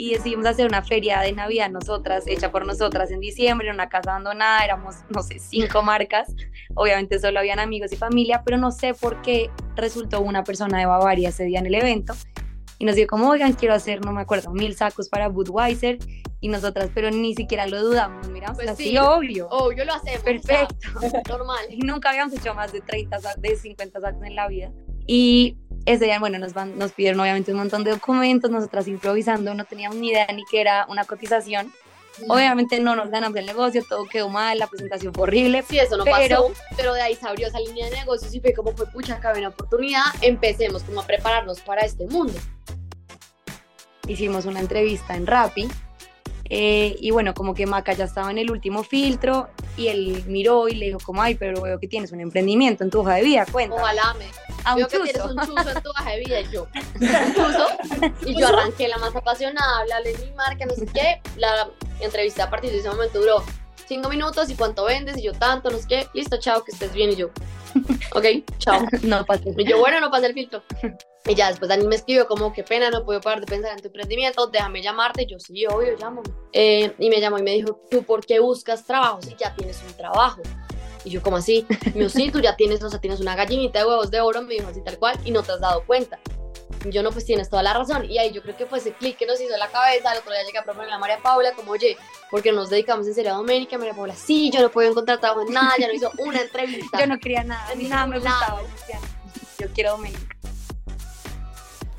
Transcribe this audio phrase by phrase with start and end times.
[0.00, 3.88] y decidimos hacer una feria de Navidad nosotras, hecha por nosotras en diciembre, en una
[3.88, 6.32] casa abandonada, éramos, no sé, cinco marcas,
[6.76, 10.86] obviamente solo habían amigos y familia, pero no sé por qué resultó una persona de
[10.86, 12.14] Bavaria ese día en el evento
[12.78, 15.98] y nos dijo como, oigan, quiero hacer, no me acuerdo, mil sacos para Budweiser
[16.40, 18.98] y nosotras, pero ni siquiera lo dudamos, mira, Pues así, sí.
[18.98, 19.48] obvio.
[19.50, 20.20] Obvio lo hacemos.
[20.22, 20.76] Perfecto.
[21.28, 21.64] normal.
[21.70, 24.70] Y nunca habíamos hecho más de 30, sa- de 50 sacos en la vida.
[25.10, 25.56] Y
[25.86, 29.64] ese día, bueno, nos, van, nos pidieron obviamente un montón de documentos, nosotras improvisando, no
[29.64, 31.72] teníamos ni idea ni que era una cotización.
[32.28, 35.64] Obviamente no nos ganamos el negocio, todo quedó mal, la presentación fue horrible.
[35.66, 38.40] Sí, eso no Pero- pasó, pero de ahí se abrió esa línea de negocios y
[38.40, 42.34] fue como fue pucha, acá una oportunidad, empecemos como a prepararnos para este mundo.
[44.06, 45.68] Hicimos una entrevista en Rappi.
[46.50, 50.68] Eh, y bueno, como que Maca ya estaba en el último filtro y él miró
[50.68, 53.22] y le dijo como, ay, pero veo que tienes un emprendimiento en tu hoja de
[53.22, 53.76] vida, cuenta.
[53.76, 54.26] Ojalá me.
[54.64, 55.34] A Veo que tienes chuzo.
[55.34, 56.66] un chuzo en tu baja de vida y yo.
[57.00, 57.66] ¿Un chuzo?
[58.26, 61.20] Y yo arranqué la más apasionada, hablarle de mi marca, no sé qué.
[61.36, 61.68] La
[62.00, 63.42] entrevista a partir de ese momento duró
[63.86, 66.06] cinco minutos y cuánto vendes y yo tanto, no sé qué.
[66.12, 67.30] Listo, chao, que estés bien y yo.
[68.14, 68.24] Ok,
[68.58, 68.84] chao.
[69.02, 69.50] No pasó.
[69.56, 70.62] Y yo, bueno, no pasé el filtro.
[71.26, 73.80] Y ya después Dani me escribió como, qué pena, no puedo parar de pensar en
[73.80, 75.22] tu emprendimiento, déjame llamarte.
[75.22, 76.28] Y yo, sí, obvio, llámame.
[76.52, 79.82] Eh, y me llamó y me dijo, ¿tú por qué buscas trabajo si ya tienes
[79.86, 80.42] un trabajo?
[81.04, 81.66] Y yo, como así?
[81.86, 84.42] Me dijo, sí, tú ya tienes, o sea, tienes una gallinita de huevos de oro,
[84.42, 86.18] me dijo así tal cual, y no te has dado cuenta.
[86.84, 88.04] Y yo, no, pues tienes toda la razón.
[88.10, 90.12] Y ahí yo creo que fue ese clic que nos hizo en la cabeza.
[90.12, 91.96] El otro día llegué a proponerle a María Paula, como, oye,
[92.30, 93.78] ¿por qué no nos dedicamos en serio a Doménica?
[93.78, 96.98] María Paula, sí, yo no puedo encontrar trabajo en nada, ya no hizo una entrevista.
[97.00, 98.60] Yo no quería nada, ni nada me gustaba.
[99.58, 100.36] Yo quiero Doménica.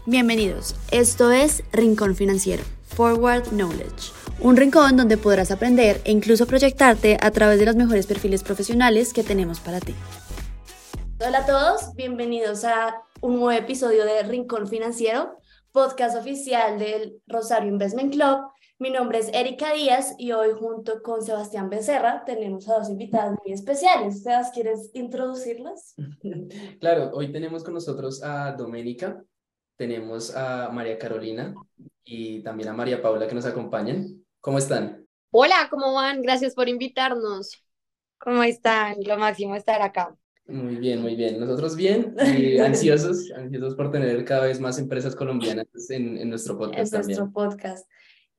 [0.05, 2.63] Bienvenidos, esto es Rincón Financiero,
[2.95, 8.07] Forward Knowledge, un rincón donde podrás aprender e incluso proyectarte a través de los mejores
[8.07, 9.93] perfiles profesionales que tenemos para ti.
[11.19, 15.37] Hola a todos, bienvenidos a un nuevo episodio de Rincón Financiero,
[15.71, 18.39] podcast oficial del Rosario Investment Club.
[18.77, 23.37] Mi nombre es Erika Díaz y hoy junto con Sebastián Becerra tenemos a dos invitadas
[23.43, 24.23] muy especiales.
[24.23, 25.95] Sebas, ¿quieres introducirlas?
[26.79, 29.21] Claro, hoy tenemos con nosotros a Doménica,
[29.75, 31.53] tenemos a María Carolina
[32.03, 34.23] y también a María Paula que nos acompañan.
[34.39, 35.05] ¿Cómo están?
[35.31, 36.21] Hola, ¿cómo van?
[36.21, 37.63] Gracias por invitarnos.
[38.17, 38.95] ¿Cómo están?
[39.05, 40.15] Lo máximo estar acá.
[40.49, 41.39] Muy bien, muy bien.
[41.39, 46.53] Nosotros bien y ansiosos, ansiosos por tener cada vez más empresas colombianas en, en nuestro
[46.53, 47.33] en podcast nuestro también.
[47.33, 47.89] podcast.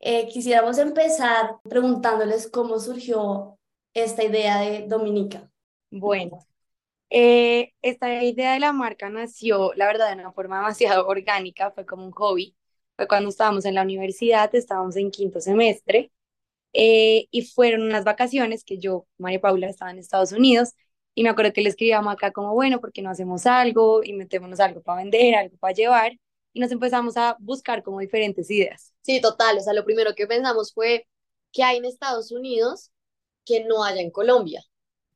[0.01, 3.59] Eh, quisiéramos empezar preguntándoles cómo surgió
[3.95, 5.51] esta idea de Dominica.
[5.91, 6.39] Bueno,
[7.11, 11.87] eh, esta idea de la marca nació, la verdad, de una forma demasiado orgánica, fue
[11.87, 12.57] como un hobby.
[12.97, 16.13] Fue cuando estábamos en la universidad, estábamos en quinto semestre,
[16.73, 20.71] eh, y fueron unas vacaciones que yo, María Paula, estaba en Estados Unidos,
[21.15, 24.03] y me acuerdo que le escribí a Maca como, bueno, ¿por qué no hacemos algo
[24.03, 26.13] y metémonos algo para vender, algo para llevar?
[26.53, 28.93] Y nos empezamos a buscar como diferentes ideas.
[29.03, 29.59] Sí, total.
[29.59, 31.07] O sea, lo primero que pensamos fue
[31.53, 32.91] que hay en Estados Unidos
[33.45, 34.63] que no haya en Colombia.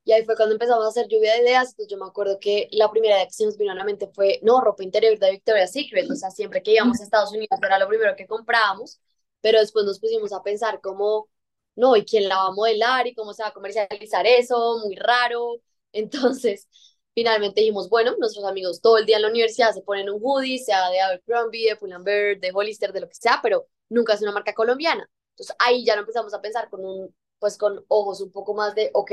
[0.05, 1.71] Y ahí fue cuando empezamos a hacer lluvia de ideas.
[1.71, 4.09] Entonces yo me acuerdo que la primera idea que se nos vino a la mente
[4.09, 6.11] fue, no, ropa interior de Victoria's Secret.
[6.11, 9.01] O sea, siempre que íbamos a Estados Unidos era lo primero que comprábamos.
[9.41, 11.29] Pero después nos pusimos a pensar como,
[11.77, 13.07] no, ¿y quién la va a modelar?
[13.07, 14.79] ¿Y cómo se va a comercializar eso?
[14.85, 15.61] Muy raro.
[15.95, 16.69] Entonces,
[17.15, 20.59] finalmente dijimos, bueno, nuestros amigos todo el día en la universidad se ponen un hoodie,
[20.59, 24.33] sea de Abercrombie, de Pull&Bear, de Hollister, de lo que sea, pero nunca es una
[24.33, 25.09] marca colombiana.
[25.31, 28.75] Entonces ahí ya lo empezamos a pensar con un, pues con ojos un poco más
[28.75, 29.13] de, ok,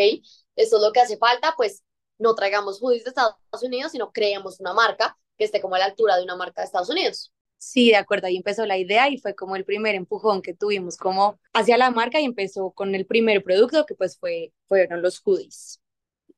[0.56, 1.84] esto es lo que hace falta, pues
[2.18, 5.86] no traigamos hoodies de Estados Unidos, sino creemos una marca que esté como a la
[5.86, 7.32] altura de una marca de Estados Unidos.
[7.58, 10.98] Sí, de acuerdo, ahí empezó la idea y fue como el primer empujón que tuvimos
[10.98, 15.20] como hacia la marca y empezó con el primer producto que pues fue, fueron los
[15.20, 15.81] hoodies.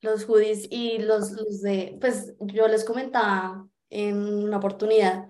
[0.04, 5.30] Los hoodies y los, los de, pues yo les comentaba en una oportunidad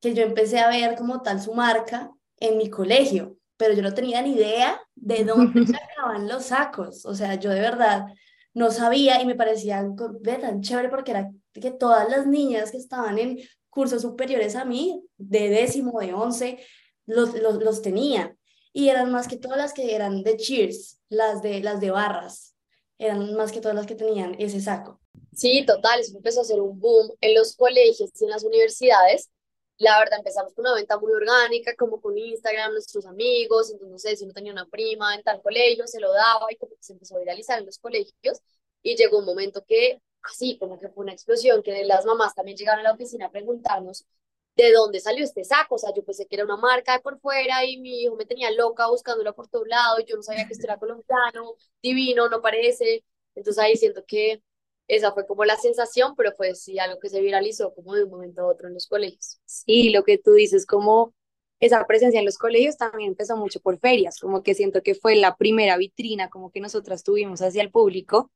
[0.00, 3.94] que yo empecé a ver como tal su marca en mi colegio, pero yo no
[3.94, 8.06] tenía ni idea de dónde sacaban los sacos, o sea, yo de verdad
[8.54, 12.70] no sabía y me parecía algo ve, tan chévere porque era que todas las niñas
[12.70, 16.64] que estaban en cursos superiores a mí, de décimo, de once,
[17.06, 18.38] los, los, los tenían.
[18.72, 22.53] Y eran más que todas las que eran de cheers, las de, las de barras
[22.98, 25.00] eran más que todas las que tenían ese saco.
[25.34, 29.30] Sí, total, eso empezó a ser un boom en los colegios y en las universidades.
[29.78, 33.98] La verdad, empezamos con una venta muy orgánica, como con Instagram, nuestros amigos, entonces no
[33.98, 36.82] sé si uno tenía una prima en tal colegio, se lo daba y como que
[36.82, 38.40] se empezó a viralizar en los colegios.
[38.82, 42.56] Y llegó un momento que, así, como que fue una explosión, que las mamás también
[42.56, 44.06] llegaron a la oficina a preguntarnos
[44.56, 45.76] de dónde salió este saco.
[45.76, 48.26] O sea, yo pensé que era una marca de por fuera y mi hijo me
[48.26, 52.28] tenía loca buscándolo por todo lado y yo no sabía que esto era colombiano, divino,
[52.28, 53.04] no parece.
[53.34, 54.42] Entonces ahí siento que
[54.86, 58.10] esa fue como la sensación, pero fue sí algo que se viralizó como de un
[58.10, 59.40] momento a otro en los colegios.
[59.46, 61.14] Sí, lo que tú dices, como
[61.60, 65.16] esa presencia en los colegios también empezó mucho por ferias, como que siento que fue
[65.16, 68.30] la primera vitrina como que nosotras tuvimos hacia el público.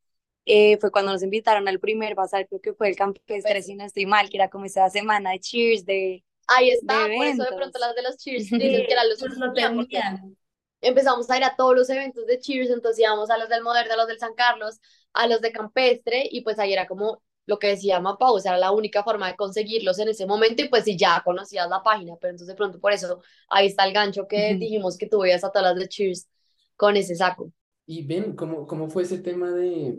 [0.50, 3.84] Eh, fue cuando nos invitaron al primer bazar, creo que fue el Campestre, si no
[3.84, 7.52] estoy mal, que era como esa semana de cheers, de Ahí está, por eso de
[7.54, 9.52] pronto las de los cheers dicen que eran los no
[10.80, 13.92] empezamos a ir a todos los eventos de cheers, entonces íbamos a los del Moderno,
[13.92, 14.80] a los del San Carlos,
[15.12, 18.52] a los de Campestre, y pues ahí era como lo que decía Mapa, o sea,
[18.52, 21.82] era la única forma de conseguirlos en ese momento, y pues si ya conocías la
[21.82, 25.20] página, pero entonces de pronto por eso ahí está el gancho que dijimos que tú
[25.20, 26.28] veías a todas las de cheers
[26.76, 27.52] con ese saco.
[27.90, 29.98] Y ven, ¿cómo, cómo fue ese tema de,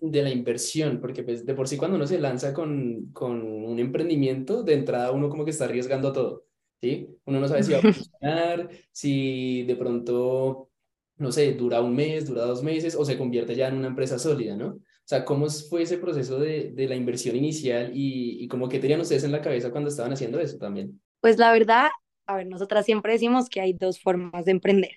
[0.00, 1.00] de la inversión?
[1.00, 5.12] Porque pues de por sí cuando uno se lanza con, con un emprendimiento, de entrada
[5.12, 6.46] uno como que está arriesgando todo,
[6.80, 7.08] ¿sí?
[7.26, 10.70] Uno no sabe si va a funcionar, si de pronto,
[11.18, 14.18] no sé, dura un mes, dura dos meses o se convierte ya en una empresa
[14.18, 14.70] sólida, ¿no?
[14.70, 18.80] O sea, ¿cómo fue ese proceso de, de la inversión inicial y, y cómo que
[18.80, 21.00] tenían ustedes en la cabeza cuando estaban haciendo eso también?
[21.20, 21.88] Pues la verdad,
[22.26, 24.90] a ver, nosotras siempre decimos que hay dos formas de emprender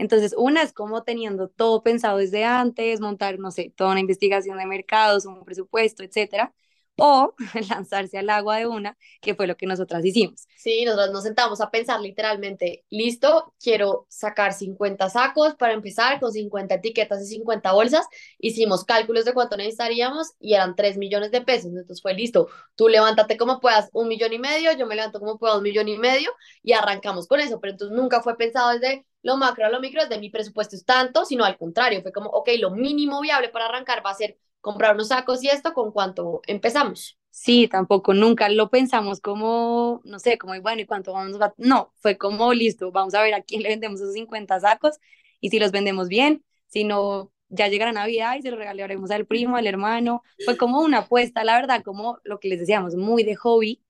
[0.00, 4.58] entonces, una es como teniendo todo pensado desde antes, montar, no sé, toda una investigación
[4.58, 6.54] de mercados, un presupuesto, etcétera,
[6.96, 7.34] o
[7.70, 10.46] lanzarse al agua de una, que fue lo que nosotras hicimos.
[10.56, 16.32] Sí, nosotros nos sentamos a pensar literalmente, listo, quiero sacar 50 sacos para empezar con
[16.32, 18.06] 50 etiquetas y 50 bolsas.
[18.38, 21.66] Hicimos cálculos de cuánto necesitaríamos y eran 3 millones de pesos.
[21.66, 25.38] Entonces fue listo, tú levántate como puedas un millón y medio, yo me levanto como
[25.38, 26.30] pueda un millón y medio
[26.62, 27.60] y arrancamos con eso.
[27.60, 30.84] Pero entonces nunca fue pensado desde lo macro a lo micro, desde mi presupuesto es
[30.84, 34.38] tanto, sino al contrario, fue como, ok, lo mínimo viable para arrancar va a ser
[34.60, 37.18] comprar unos sacos y esto con cuánto empezamos.
[37.30, 41.54] Sí, tampoco nunca lo pensamos como, no sé, como, bueno, ¿y cuánto vamos a...?
[41.58, 44.98] No, fue como, listo, vamos a ver a quién le vendemos esos 50 sacos
[45.40, 49.26] y si los vendemos bien, si no, ya llegará Navidad y se los regalaremos al
[49.26, 50.22] primo, al hermano.
[50.44, 53.80] Fue como una apuesta, la verdad, como lo que les decíamos, muy de hobby,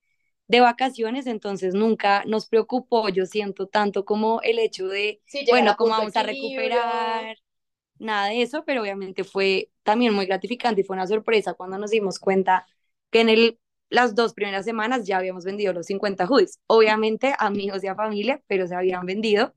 [0.48, 5.90] de vacaciones, entonces nunca nos preocupó, yo siento tanto como el hecho de, bueno, cómo
[5.92, 7.36] vamos a recuperar,
[8.00, 11.90] nada de eso, pero obviamente fue también muy gratificante y fue una sorpresa cuando nos
[11.92, 12.66] dimos cuenta
[13.10, 13.60] que en el,
[13.90, 16.60] las dos primeras semanas ya habíamos vendido los 50 hoodies.
[16.66, 19.54] Obviamente amigos y a familia, pero se habían vendido.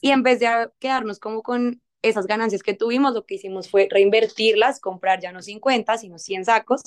[0.00, 3.88] Y en vez de quedarnos como con esas ganancias que tuvimos, lo que hicimos fue
[3.90, 6.82] reinvertirlas, comprar ya no 50, sino 100 sacos.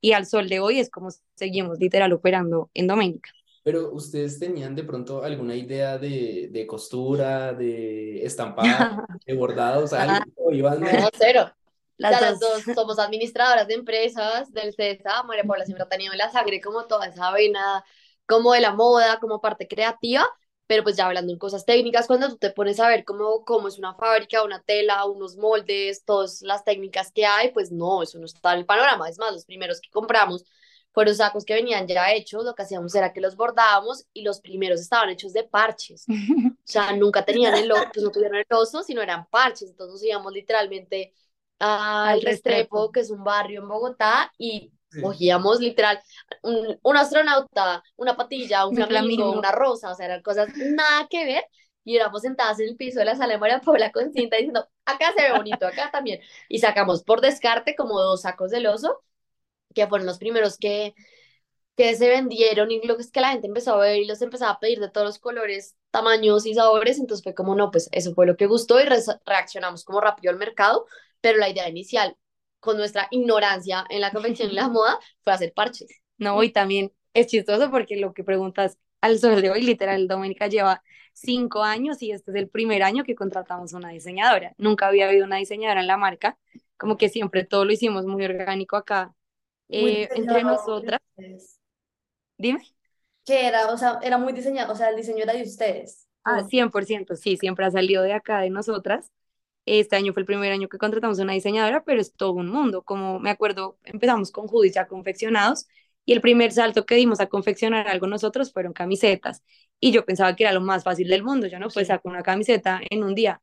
[0.00, 3.30] Y al sol de hoy es como seguimos literal operando en Doménica.
[3.62, 8.66] Pero ustedes tenían de pronto alguna idea de, de costura, de estampado,
[9.26, 11.50] de bordado, o sea, algo, iban No, cero.
[11.98, 12.62] Las, dos.
[12.74, 16.86] somos administradoras de empresas del CESA, María Paula siempre ha tenido en la sangre como
[16.86, 17.84] toda esa vena,
[18.26, 20.26] como de la moda, como parte creativa,
[20.66, 23.68] pero pues ya hablando en cosas técnicas, cuando tú te pones a ver cómo, cómo
[23.68, 28.18] es una fábrica, una tela, unos moldes, todas las técnicas que hay, pues no, eso
[28.18, 29.08] no está en el panorama.
[29.08, 30.44] Es más, los primeros que compramos
[30.92, 34.40] fueron sacos que venían ya hechos, lo que hacíamos era que los bordábamos y los
[34.40, 36.04] primeros estaban hechos de parches.
[36.08, 39.70] O sea, nunca tenían el pues no tuvieron el oso, sino eran parches.
[39.70, 41.14] Entonces íbamos literalmente
[41.58, 45.98] al Restrepo, que es un barrio en Bogotá, y cogíamos literal
[46.42, 51.24] un, un, astronauta, una patilla, un flamingo, una rosa, o sea, eran cosas nada que
[51.24, 51.44] ver.
[51.84, 54.68] Y éramos sentadas en el piso de la sala de María Paula con cinta diciendo,
[54.84, 56.20] acá se ve bonito, acá también.
[56.48, 59.02] Y sacamos por descarte como dos sacos del oso,
[59.72, 60.94] que fueron los primeros que,
[61.76, 64.20] que se vendieron y lo que es que la gente empezó a ver y los
[64.22, 67.88] empezaba a pedir de todos los colores, tamaños y sabores, entonces fue como, no, pues
[67.92, 68.84] eso fue lo que gustó y
[69.24, 70.86] reaccionamos como rápido al mercado,
[71.20, 72.16] pero la idea inicial,
[72.60, 75.88] con nuestra ignorancia en la confección y la moda, fue hacer parches.
[76.18, 80.46] No, y también es chistoso porque lo que preguntas al sol de hoy, literal, Doménica
[80.46, 80.82] lleva
[81.12, 84.54] cinco años y este es el primer año que contratamos una diseñadora.
[84.58, 86.38] Nunca había habido una diseñadora en la marca,
[86.76, 89.14] como que siempre todo lo hicimos muy orgánico acá
[89.72, 91.00] eh, entre nosotras.
[92.38, 92.60] Dime.
[93.24, 96.06] Que era, o sea, era muy diseñado, o sea, el diseño era de ustedes.
[96.24, 99.10] Ah, 100%, sí, siempre ha salido de acá de nosotras.
[99.64, 102.48] Este año fue el primer año que contratamos a una diseñadora, pero es todo un
[102.48, 102.82] mundo.
[102.82, 105.66] Como me acuerdo, empezamos con hoodies ya confeccionados
[106.04, 109.42] y el primer salto que dimos a confeccionar algo nosotros fueron camisetas.
[109.78, 111.46] Y yo pensaba que era lo más fácil del mundo.
[111.46, 113.40] Yo no puedo sacar una camiseta en un día.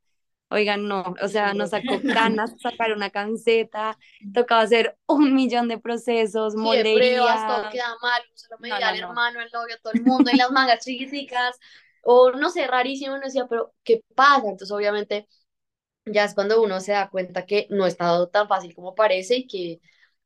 [0.50, 3.96] Oigan, no, o sea, nos sacó ganas sacar una camiseta,
[4.34, 6.96] tocaba hacer un millón de procesos, molderías.
[6.96, 10.36] pruebas, todo queda mal, se lo medía el hermano, el novio, todo el mundo, y
[10.36, 11.56] las mangas chiquiticas,
[12.02, 14.48] o no sé, rarísimo, uno decía, pero ¿qué pasa?
[14.48, 15.28] Entonces, obviamente,
[16.04, 19.46] ya es cuando uno se da cuenta que no está tan fácil como parece y
[19.46, 19.80] que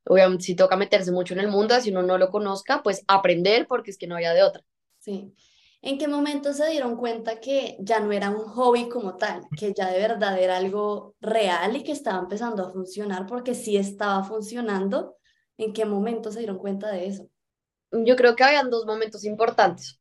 [0.07, 3.67] obviamente si toca meterse mucho en el mundo, si uno no lo conozca, pues aprender
[3.67, 4.63] porque es que no había de otra.
[4.99, 5.35] Sí.
[5.87, 9.75] ¿En qué momento se dieron cuenta que ya no era un hobby como tal, que
[9.75, 14.25] ya de verdad era algo real y que estaba empezando a funcionar porque sí estaba
[14.25, 15.19] funcionando?
[15.59, 17.29] ¿En qué momento se dieron cuenta de eso?
[17.93, 20.01] Yo creo que habían dos momentos importantes.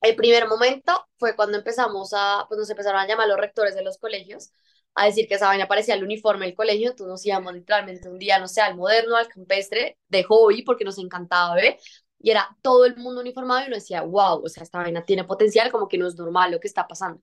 [0.00, 3.82] El primer momento fue cuando empezamos a, pues nos empezaron a llamar los rectores de
[3.82, 4.52] los colegios
[4.94, 8.18] a decir que esa vaina parecía el uniforme del colegio, entonces nos íbamos literalmente un
[8.18, 11.76] día, no sé, al moderno, al campestre, de hobby, porque nos encantaba ver,
[12.20, 15.24] y era todo el mundo uniformado y uno decía, wow, o sea, esta vaina tiene
[15.24, 17.22] potencial, como que no es normal lo que está pasando.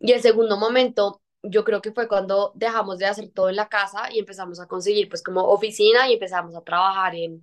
[0.00, 3.68] Y el segundo momento, yo creo que fue cuando dejamos de hacer todo en la
[3.68, 7.42] casa y empezamos a conseguir pues como oficina y empezamos a trabajar en,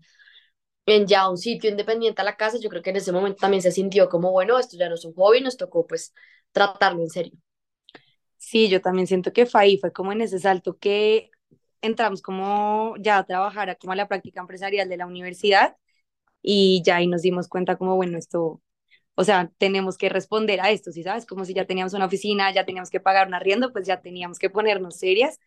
[0.86, 2.58] en ya un sitio independiente a la casa.
[2.60, 5.06] Yo creo que en ese momento también se sintió como, bueno, esto ya no es
[5.06, 6.14] un hobby, nos tocó pues
[6.54, 7.34] tratarlo en serio.
[8.38, 11.30] Sí, yo también siento que fue ahí, fue como en ese salto que
[11.82, 15.78] entramos como ya a trabajar como a la práctica empresarial de la universidad
[16.42, 18.62] y ya ahí nos dimos cuenta como, bueno, esto,
[19.16, 21.26] o sea, tenemos que responder a esto, ¿sí sabes?
[21.26, 24.40] Como si ya teníamos una oficina, ya teníamos que pagar un arriendo, pues ya teníamos
[24.40, 25.40] que ponernos serias.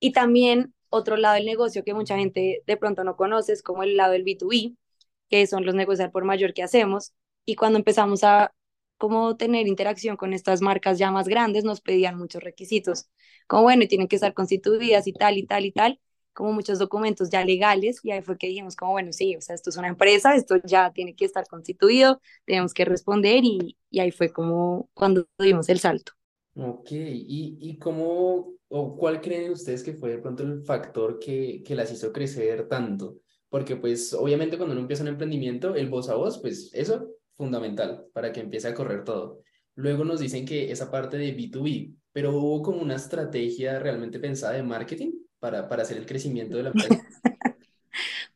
[0.00, 3.82] Y también otro lado del negocio que mucha gente de pronto no conoce es como
[3.82, 4.76] el lado del B2B,
[5.30, 7.12] que son los negocios por mayor que hacemos.
[7.44, 8.52] Y cuando empezamos a
[8.98, 13.08] como tener interacción con estas marcas ya más grandes, nos pedían muchos requisitos,
[13.46, 16.00] como bueno, y tienen que estar constituidas y tal y tal y tal,
[16.34, 19.54] como muchos documentos ya legales, y ahí fue que dijimos como, bueno, sí, o sea,
[19.54, 24.00] esto es una empresa, esto ya tiene que estar constituido, tenemos que responder, y, y
[24.00, 26.12] ahí fue como cuando dimos el salto.
[26.56, 31.62] Ok, ¿y, y cómo o cuál creen ustedes que fue de pronto el factor que,
[31.66, 33.16] que las hizo crecer tanto?
[33.48, 38.06] Porque pues obviamente cuando uno empieza un emprendimiento, el voz a voz, pues eso fundamental
[38.12, 39.40] para que empiece a correr todo.
[39.74, 44.52] Luego nos dicen que esa parte de B2B, pero hubo como una estrategia realmente pensada
[44.54, 45.12] de marketing
[45.44, 47.06] para, para hacer el crecimiento de la empresa.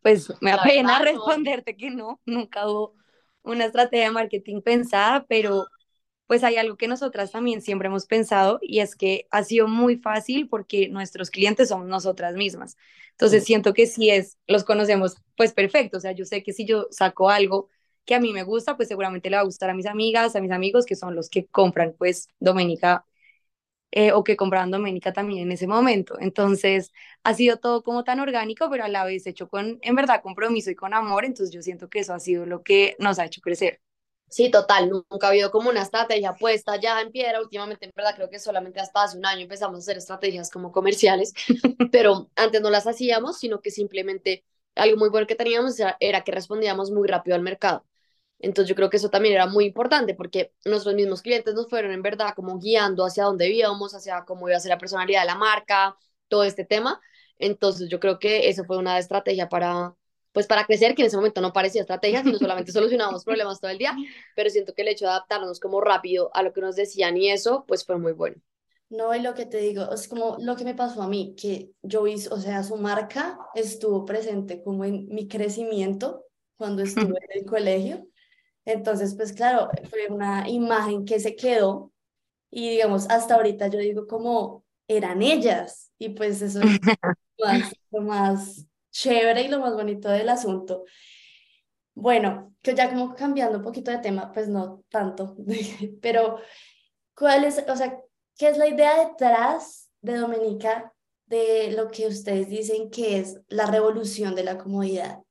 [0.03, 2.93] pues me apena responderte que no, nunca hubo
[3.41, 5.69] una estrategia de marketing pensada, pero
[6.27, 9.97] pues hay algo que nosotras también siempre hemos pensado y es que ha sido muy
[9.97, 12.77] fácil porque nuestros clientes somos nosotras mismas.
[13.13, 16.67] Entonces siento que si es, los conocemos pues perfecto, o sea, yo sé que si
[16.67, 17.71] yo saco algo
[18.05, 20.43] que a mí me gusta, pues seguramente le va a gustar a mis amigas, a
[20.43, 23.07] mis amigos, que son los que compran, pues, Doménica,
[23.91, 26.17] eh, o que compraban Doménica también en ese momento.
[26.21, 26.93] Entonces,
[27.25, 30.71] ha sido todo como tan orgánico, pero a la vez hecho con, en verdad, compromiso
[30.71, 33.41] y con amor, entonces yo siento que eso ha sido lo que nos ha hecho
[33.41, 33.81] crecer.
[34.31, 37.41] Sí, total, nunca ha habido como una estrategia puesta ya en piedra.
[37.41, 40.71] Últimamente, en verdad, creo que solamente hasta hace un año empezamos a hacer estrategias como
[40.71, 41.33] comerciales,
[41.91, 46.33] pero antes no las hacíamos, sino que simplemente algo muy bueno que teníamos era que
[46.33, 47.85] respondíamos muy rápido al mercado.
[48.41, 51.91] Entonces yo creo que eso también era muy importante porque nuestros mismos clientes nos fueron
[51.93, 55.27] en verdad como guiando hacia dónde íbamos, hacia cómo iba a ser la personalidad de
[55.27, 55.97] la marca,
[56.29, 57.01] todo este tema.
[57.39, 59.95] Entonces yo creo que eso fue una estrategia para,
[60.33, 63.71] pues para crecer, que en ese momento no parecía estrategia, sino solamente solucionábamos problemas todo
[63.71, 63.97] el día,
[64.37, 67.31] pero siento que el hecho de adaptarnos como rápido a lo que nos decían y
[67.31, 68.37] eso, pues fue muy bueno.
[68.91, 71.73] No, y lo que te digo, es como lo que me pasó a mí, que
[71.83, 76.25] yo hice, o sea, su marca estuvo presente como en mi crecimiento
[76.57, 78.07] cuando estuve en el colegio
[78.69, 81.91] entonces, pues claro, fue una imagen que se quedó
[82.51, 86.79] y digamos, hasta ahorita yo digo como eran ellas y pues eso es
[87.91, 90.85] lo más chévere y lo más bonito del asunto.
[91.95, 95.35] Bueno, que ya como cambiando un poquito de tema, pues no tanto,
[96.03, 96.39] pero
[97.15, 97.99] ¿cuál es, o sea,
[98.37, 100.93] qué es la idea detrás de Dominica
[101.25, 105.23] de lo que ustedes dicen que es la revolución de la comodidad?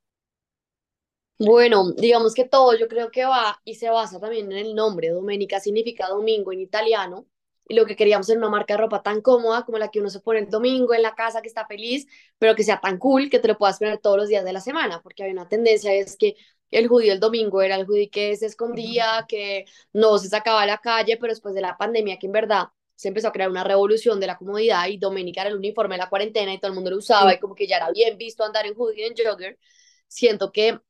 [1.38, 5.10] Bueno, digamos que todo yo creo que va y se basa también en el nombre.
[5.10, 7.26] Domenica significa domingo en italiano.
[7.70, 10.08] Y lo que queríamos era una marca de ropa tan cómoda como la que uno
[10.08, 12.06] se pone el domingo en la casa, que está feliz,
[12.38, 14.60] pero que sea tan cool que te lo puedas poner todos los días de la
[14.60, 16.34] semana, porque hay una tendencia, es que
[16.70, 20.66] el judío el domingo era el judío que se escondía, que no se sacaba a
[20.66, 23.64] la calle, pero después de la pandemia, que en verdad se empezó a crear una
[23.64, 26.74] revolución de la comodidad y Domenica era el uniforme de la cuarentena y todo el
[26.74, 29.58] mundo lo usaba y como que ya era bien visto andar en judío en jogger,
[30.08, 30.80] siento que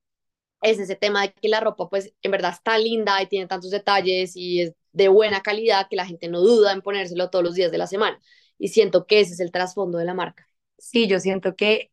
[0.62, 3.71] es ese tema de que la ropa pues en verdad está linda y tiene tantos
[3.71, 7.55] detalles y es de buena calidad que la gente no duda en ponérselo todos los
[7.55, 8.21] días de la semana.
[8.59, 10.49] Y siento que ese es el trasfondo de la marca.
[10.79, 11.93] Sí, yo siento que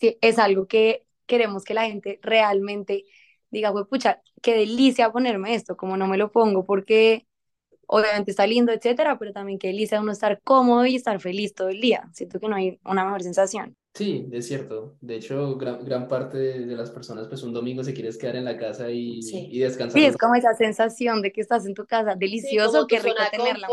[0.00, 3.04] es algo que queremos que la gente realmente
[3.50, 7.26] diga, güey, pucha, qué delicia ponerme esto, como no me lo pongo, porque
[7.86, 11.68] obviamente está lindo, etcétera, pero también qué delicia uno estar cómodo y estar feliz todo
[11.68, 12.08] el día.
[12.12, 13.76] Siento que no hay una mejor sensación.
[13.96, 14.98] Sí, es cierto.
[15.00, 18.44] De hecho, gran, gran parte de, las personas, pues un domingo se quieres quedar en
[18.44, 19.98] la casa y, y descansar.
[19.98, 23.66] Sí, es como esa sensación de que estás en tu casa, delicioso, que rico tenerla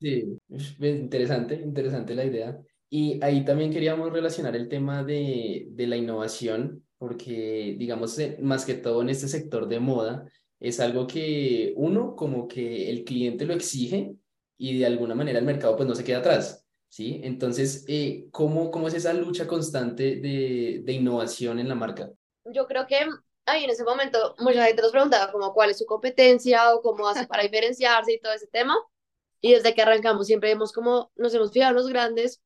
[0.00, 0.36] Sí,
[0.80, 2.58] interesante, interesante la idea.
[2.90, 8.64] Y ahí también queríamos relacionar el tema de, de la innovación, porque digamos, eh, más
[8.64, 10.26] que todo en este sector de moda,
[10.58, 14.16] es algo que uno como que el cliente lo exige
[14.58, 16.61] y de alguna manera el mercado pues no se queda atrás.
[16.92, 17.20] ¿Sí?
[17.24, 22.10] Entonces, eh, ¿cómo, ¿cómo es esa lucha constante de, de innovación en la marca?
[22.44, 22.98] Yo creo que
[23.46, 27.08] ahí en ese momento mucha gente nos preguntaba como cuál es su competencia o cómo
[27.08, 28.76] hace para diferenciarse y todo ese tema.
[29.40, 32.42] Y desde que arrancamos siempre hemos como, nos hemos fijado en los grandes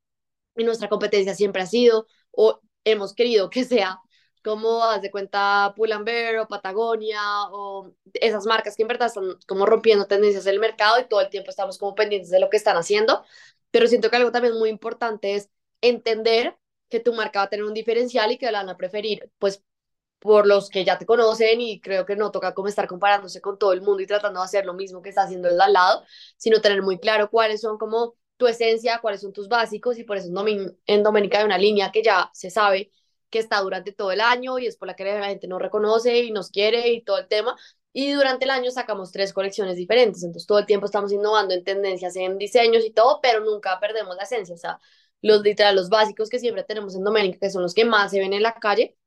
[0.57, 4.01] y nuestra competencia siempre ha sido o hemos querido que sea
[4.45, 9.67] como haz de cuenta Pull&Bear o Patagonia o esas marcas que en verdad están como
[9.67, 12.77] rompiendo tendencias del mercado y todo el tiempo estamos como pendientes de lo que están
[12.77, 13.25] haciendo,
[13.71, 16.57] pero siento que algo también muy importante es entender
[16.89, 19.63] que tu marca va a tener un diferencial y que la van a preferir pues
[20.19, 23.59] por los que ya te conocen y creo que no toca como estar comparándose con
[23.59, 26.05] todo el mundo y tratando de hacer lo mismo que está haciendo el al lado,
[26.37, 30.17] sino tener muy claro cuáles son como tu esencia, cuáles son tus básicos y por
[30.17, 30.29] eso
[30.87, 32.91] en Doménica hay una línea que ya se sabe
[33.31, 36.19] que está durante todo el año y es por la que la gente nos reconoce
[36.21, 37.57] y nos quiere y todo el tema.
[37.99, 41.65] Y durante el año sacamos tres colecciones diferentes, entonces todo el tiempo estamos innovando en
[41.65, 44.79] tendencias, en diseños y todo, pero nunca perdemos la esencia, o sea,
[45.23, 48.19] los literal, los básicos que siempre tenemos en Doménica, que son los que más se
[48.19, 48.99] ven en la calle,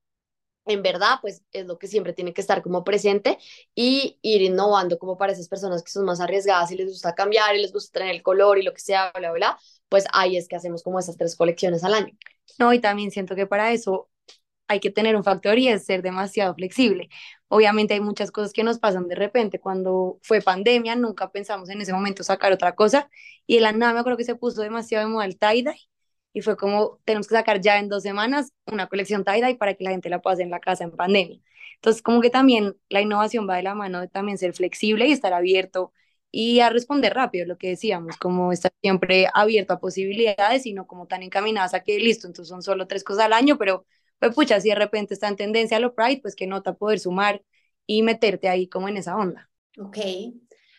[0.66, 3.38] en verdad, pues es lo que siempre tiene que estar como presente
[3.76, 7.56] y ir innovando como para esas personas que son más arriesgadas y les gusta cambiar
[7.56, 10.48] y les gusta tener el color y lo que sea, bla, bla, pues ahí es
[10.48, 12.18] que hacemos como esas tres colecciones al año.
[12.58, 14.10] No, y también siento que para eso
[14.68, 17.10] hay que tener un factor y es ser demasiado flexible.
[17.50, 19.60] Obviamente hay muchas cosas que nos pasan de repente.
[19.60, 23.10] Cuando fue pandemia, nunca pensamos en ese momento sacar otra cosa
[23.48, 25.76] y el la nada me acuerdo que se puso demasiado de moda el tie-dye
[26.32, 29.84] y fue como, tenemos que sacar ya en dos semanas una colección tie-dye para que
[29.84, 31.40] la gente la hacer en la casa en pandemia.
[31.76, 35.12] Entonces, como que también la innovación va de la mano de también ser flexible y
[35.12, 35.94] estar abierto
[36.32, 40.86] y a responder rápido, lo que decíamos, como estar siempre abierto a posibilidades y no
[40.86, 43.86] como tan encaminadas a que listo, entonces son solo tres cosas al año, pero
[44.20, 47.00] pues pucha, si de repente está en tendencia a lo Pride, pues que nota poder
[47.00, 47.44] sumar
[47.86, 49.50] y meterte ahí como en esa onda.
[49.80, 49.98] Ok.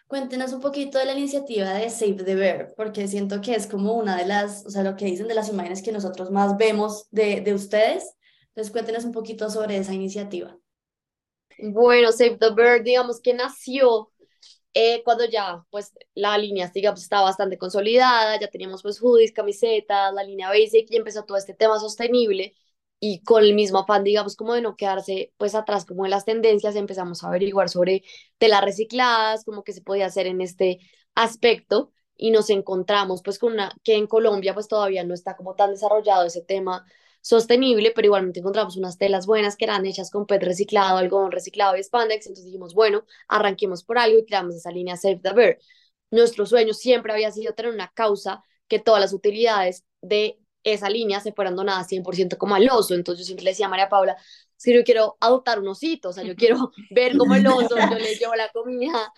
[0.07, 3.95] Cuéntenos un poquito de la iniciativa de Save the Bear, porque siento que es como
[3.95, 7.07] una de las, o sea, lo que dicen de las imágenes que nosotros más vemos
[7.11, 8.17] de, de ustedes.
[8.49, 10.59] Entonces, cuéntenos un poquito sobre esa iniciativa.
[11.63, 14.11] Bueno, Save the Bird, digamos que nació
[14.75, 20.13] eh, cuando ya, pues, la línea, digamos, estaba bastante consolidada, ya teníamos, pues, hoodies, camisetas,
[20.13, 22.55] la línea basic, y empezó todo este tema sostenible,
[23.01, 26.25] y con el mismo afán, digamos, como de no quedarse, pues, atrás como de las
[26.27, 28.05] tendencias, empezamos a averiguar sobre
[28.39, 30.81] telas recicladas, como que se podía hacer en este
[31.15, 35.55] aspecto, y nos encontramos, pues, con una, que en Colombia, pues, todavía no está como
[35.55, 36.85] tan desarrollado ese tema
[37.23, 41.77] sostenible, pero igualmente encontramos unas telas buenas que eran hechas con PET reciclado, algodón reciclado
[41.77, 45.59] y spandex, entonces dijimos, bueno, arranquemos por algo y creamos esa línea Save the Bear.
[46.11, 51.21] Nuestro sueño siempre había sido tener una causa que todas las utilidades de esa línea
[51.21, 54.17] se fueran donadas 100% como al oso, entonces yo siempre le decía a María Paula,
[54.57, 57.99] si yo quiero adoptar un osito, o sea, yo quiero ver cómo el oso, yo
[57.99, 59.13] le llevo la comida,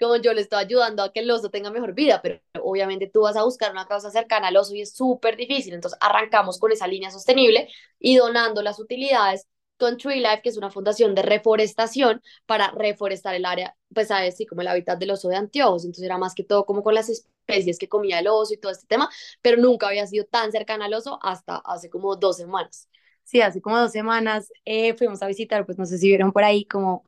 [0.00, 3.20] como yo le estoy ayudando a que el oso tenga mejor vida, pero obviamente tú
[3.20, 5.74] vas a buscar una causa cercana al oso y es súper difícil.
[5.74, 9.46] Entonces arrancamos con esa línea sostenible y donando las utilidades
[9.80, 14.46] con Tree Life, que es una fundación de reforestación para reforestar el área, pues así
[14.46, 15.84] como el hábitat del oso de anteojos.
[15.84, 18.70] Entonces era más que todo como con las especies que comía el oso y todo
[18.70, 19.10] este tema,
[19.42, 22.88] pero nunca había sido tan cercana al oso hasta hace como dos semanas.
[23.24, 26.44] Sí, hace como dos semanas eh, fuimos a visitar, pues no sé si vieron por
[26.44, 27.04] ahí como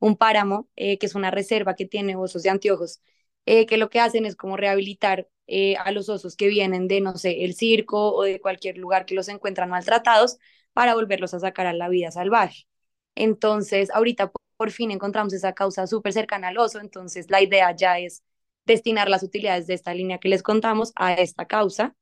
[0.00, 3.00] un páramo, eh, que es una reserva que tiene osos de anteojos,
[3.46, 7.00] eh, que lo que hacen es como rehabilitar eh, a los osos que vienen de,
[7.00, 10.38] no sé, el circo o de cualquier lugar que los encuentran maltratados
[10.78, 12.68] para volverlos a sacar a la vida salvaje.
[13.16, 17.98] Entonces, ahorita por, fin encontramos esa causa súper cercana al oso, entonces la idea ya
[17.98, 18.22] es
[18.64, 21.96] destinar las utilidades de esta línea que les contamos a esta causa,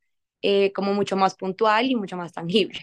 [0.75, 2.81] como mucho más puntual y mucho más tangible.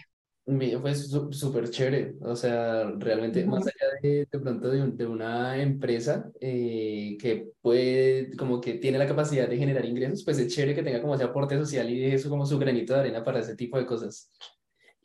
[0.80, 6.28] Fue súper chévere, o sea, realmente más allá de, de pronto de, de una empresa
[6.40, 10.82] eh, que puede, como que tiene la capacidad de generar ingresos, pues es chévere que
[10.82, 13.78] tenga como ese aporte social y eso como su granito de arena para ese tipo
[13.78, 14.32] de cosas.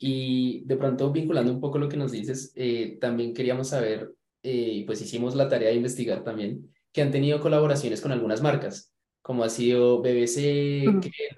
[0.00, 4.82] Y de pronto vinculando un poco lo que nos dices, eh, también queríamos saber, eh,
[4.86, 9.44] pues hicimos la tarea de investigar también, que han tenido colaboraciones con algunas marcas, como
[9.44, 10.84] ha sido BBC,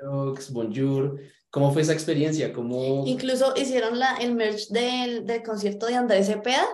[0.00, 1.20] Kellogg's, Bonjour,
[1.52, 2.50] ¿Cómo fue esa experiencia?
[2.50, 3.04] ¿Cómo...
[3.06, 6.66] Incluso hicieron la, el merch del, del concierto de Andrés Cepeda.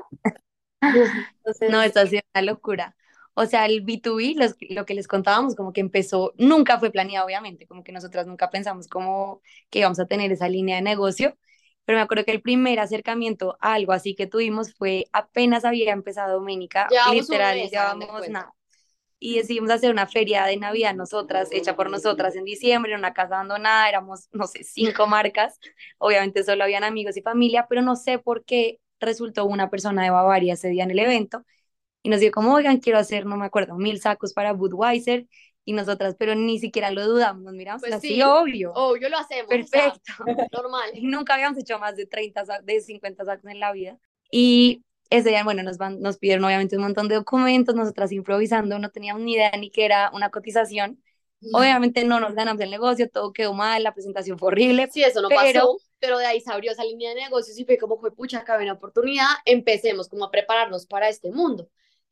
[1.69, 2.97] No, esto ha sido una locura.
[3.35, 7.27] O sea, el B2B, los, lo que les contábamos, como que empezó, nunca fue planeado,
[7.27, 11.37] obviamente, como que nosotras nunca pensamos como que íbamos a tener esa línea de negocio,
[11.89, 15.95] pero me acuerdo que el primer acercamiento a algo así que tuvimos fue apenas había
[15.95, 18.53] empezado Doménica, literal, llevábamos nada.
[19.19, 23.15] Y decidimos hacer una feria de Navidad nosotras, hecha por nosotras en diciembre, en una
[23.15, 25.59] casa abandonada, éramos, no sé, cinco marcas,
[25.97, 30.11] obviamente solo habían amigos y familia, pero no sé por qué resultó una persona de
[30.11, 31.47] Bavaria ese día en el evento
[32.03, 35.27] y nos dijo como, oigan, quiero hacer, no me acuerdo, mil sacos para Budweiser
[35.69, 38.73] y nosotras, pero ni siquiera lo dudamos, nos miramos pues así, obvio.
[38.73, 39.51] Obvio lo hacemos.
[39.51, 40.01] Perfecto.
[40.51, 40.89] normal.
[40.95, 43.99] Y nunca habíamos hecho más de 30, de 50 sacos en la vida.
[44.31, 48.79] Y ese día, bueno, nos, van, nos pidieron obviamente un montón de documentos, nosotras improvisando,
[48.79, 51.03] no teníamos ni idea ni que era una cotización.
[51.53, 54.89] Obviamente no nos ganamos el negocio, todo quedó mal, la presentación fue horrible.
[54.91, 57.67] Sí, eso no pero, pasó, pero de ahí se abrió esa línea de negocios y
[57.67, 61.69] fue como fue, pucha, acá una oportunidad, empecemos como a prepararnos para este mundo.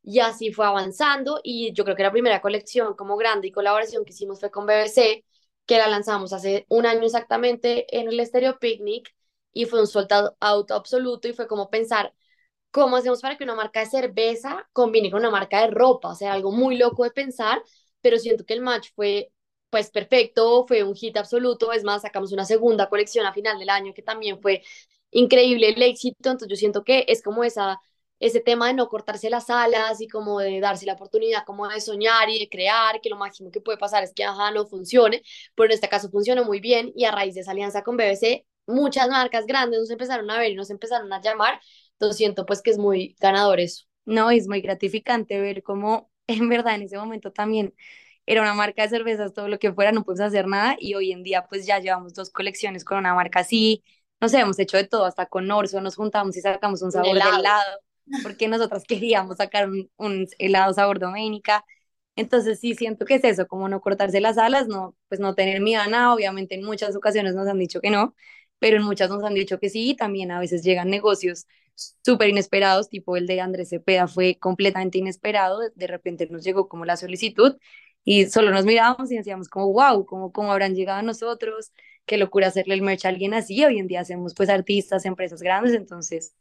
[0.06, 4.04] Y así fue avanzando y yo creo que la primera colección como grande y colaboración
[4.04, 5.24] que hicimos fue con BBC,
[5.66, 9.12] que la lanzamos hace un año exactamente en el Stereo Picnic
[9.52, 12.14] y fue un soldado auto absoluto y fue como pensar
[12.70, 16.14] cómo hacemos para que una marca de cerveza combine con una marca de ropa, o
[16.14, 17.62] sea, algo muy loco de pensar,
[18.00, 19.32] pero siento que el match fue
[19.70, 23.70] pues perfecto, fue un hit absoluto, es más, sacamos una segunda colección a final del
[23.70, 24.62] año que también fue
[25.10, 27.80] increíble el éxito, entonces yo siento que es como esa
[28.20, 31.80] ese tema de no cortarse las alas y como de darse la oportunidad como de
[31.80, 35.22] soñar y de crear, que lo máximo que puede pasar es que ajá, no funcione,
[35.54, 38.46] pero en este caso funcionó muy bien y a raíz de esa alianza con BBC,
[38.66, 41.60] muchas marcas grandes nos empezaron a ver y nos empezaron a llamar,
[41.92, 43.84] entonces siento pues que es muy ganador eso.
[44.04, 47.74] No, es muy gratificante ver cómo en verdad en ese momento también
[48.26, 51.12] era una marca de cervezas, todo lo que fuera, no puedes hacer nada y hoy
[51.12, 53.84] en día pues ya llevamos dos colecciones con una marca así,
[54.20, 57.16] no sé, hemos hecho de todo, hasta con Orso nos juntamos y sacamos un sabor
[57.16, 57.32] helado.
[57.32, 57.80] de helado,
[58.22, 61.64] porque nosotras queríamos sacar un, un helado sabor doménica,
[62.16, 65.60] entonces sí siento que es eso, como no cortarse las alas, no, pues no tener
[65.60, 68.14] miedo a nada, obviamente en muchas ocasiones nos han dicho que no,
[68.58, 71.46] pero en muchas nos han dicho que sí, y también a veces llegan negocios
[72.02, 76.84] súper inesperados, tipo el de Andrés Cepeda fue completamente inesperado, de, repente nos llegó como
[76.84, 77.56] la solicitud
[78.04, 81.72] y solo nos mirábamos y decíamos como, wow, ¿cómo, cómo habrán llegado a nosotros?
[82.06, 83.64] Qué locura hacerle el merch a alguien así.
[83.64, 86.34] Hoy en día hacemos pues artistas, empresas grandes, entonces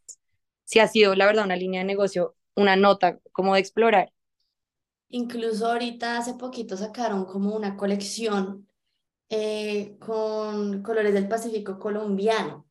[0.66, 4.12] sí ha sido la verdad una línea de negocio, una nota como de explorar.
[5.10, 8.68] Incluso ahorita hace poquito sacaron como una colección
[9.30, 12.68] eh, con colores del Pacífico colombiano.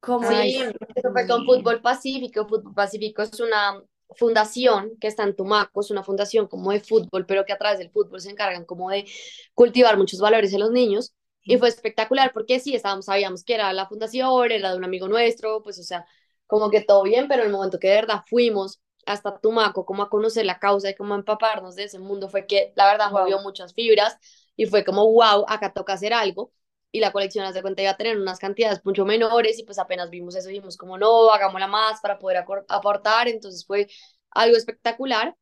[0.00, 0.56] Como Sí,
[0.94, 2.46] eso fue con Fútbol Pacífico.
[2.48, 3.82] Fútbol Pacífico es una
[4.16, 7.78] fundación que está en Tumaco, es una fundación como de fútbol, pero que a través
[7.78, 9.06] del fútbol se encargan como de
[9.54, 11.14] cultivar muchos valores en los niños.
[11.44, 15.08] Y fue espectacular porque sí, estábamos, sabíamos que era la fundación, era de un amigo
[15.08, 16.04] nuestro, pues o sea,
[16.48, 20.10] como que todo bien, pero el momento que de verdad fuimos hasta Tumaco, como a
[20.10, 23.20] conocer la causa y como a empaparnos de ese mundo, fue que la verdad Wow.
[23.22, 24.18] movió muchas fibras
[24.56, 26.52] y fue como, wow, acá toca hacer algo.
[26.92, 30.10] Y la colección, hace cuenta, iba a tener unas cantidades mucho menores y pues apenas
[30.10, 33.28] vimos eso, dijimos como, no, hagámosla más para poder aportar.
[33.28, 33.88] Entonces fue
[34.30, 35.36] algo espectacular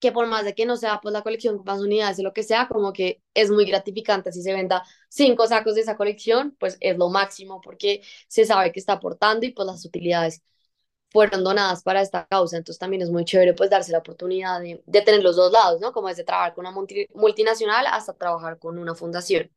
[0.00, 2.32] que por más de que no sea pues la colección con más unidades o lo
[2.34, 6.56] que sea, como que es muy gratificante si se venda cinco sacos de esa colección,
[6.58, 10.42] pues es lo máximo porque se sabe que está aportando y pues las utilidades
[11.10, 14.82] fueron donadas para esta causa, entonces también es muy chévere pues darse la oportunidad de,
[14.86, 15.92] de tener los dos lados, ¿no?
[15.92, 19.50] Como desde trabajar con una multi- multinacional hasta trabajar con una fundación.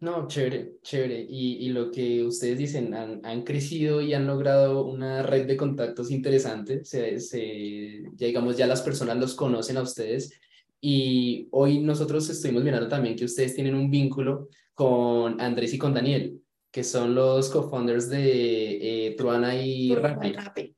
[0.00, 1.26] No, chévere, chévere.
[1.28, 5.58] Y, y lo que ustedes dicen, han, han crecido y han logrado una red de
[5.58, 6.84] contactos interesante.
[6.86, 10.32] Se, se, ya digamos, ya las personas los conocen a ustedes.
[10.80, 15.92] Y hoy nosotros estuvimos mirando también que ustedes tienen un vínculo con Andrés y con
[15.92, 20.74] Daniel, que son los co-founders de eh, Truana y Rappi.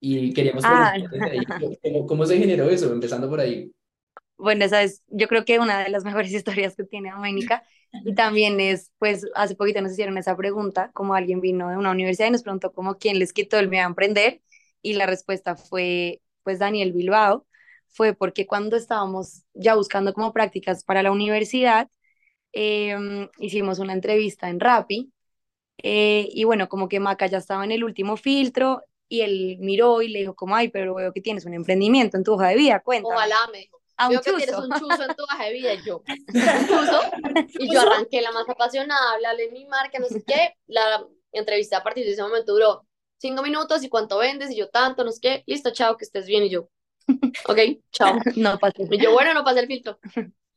[0.00, 0.92] Y queríamos Ah.
[0.92, 1.04] ahí,
[1.82, 2.90] ¿cómo, cómo se generó eso?
[2.90, 3.70] Empezando por ahí.
[4.36, 7.64] Bueno, esa es, yo creo que una de las mejores historias que tiene Doménica.
[8.04, 11.92] Y también es, pues, hace poquito nos hicieron esa pregunta, como alguien vino de una
[11.92, 14.42] universidad y nos preguntó como quién les quitó el miedo a emprender.
[14.82, 17.46] Y la respuesta fue, pues, Daniel Bilbao.
[17.88, 21.88] Fue porque cuando estábamos ya buscando como prácticas para la universidad,
[22.52, 25.12] em, hicimos una entrevista en Rappi.
[25.82, 30.02] eh, y bueno, como que Maca ya estaba en el último filtro y él miró
[30.02, 32.56] y le dijo como, ay, pero veo que tienes un emprendimiento en tu hoja de
[32.56, 33.14] vida, cuéntame.
[33.16, 34.66] Ojalá me dijo, A un veo que tienes chuzo.
[34.66, 37.00] un chuzo en tu hoja de vida yo, un chuzo,
[37.58, 41.78] y yo arranqué la más apasionada, hablarle de mi marca, no sé qué, la entrevista
[41.78, 42.86] a partir de ese momento duró
[43.18, 46.26] cinco minutos y cuánto vendes y yo tanto, no sé qué, listo, chao, que estés
[46.26, 46.68] bien y yo,
[47.48, 47.58] ok,
[47.90, 48.16] chao.
[48.36, 48.82] No pasó.
[48.90, 49.98] Y yo, bueno, no pasé el filtro.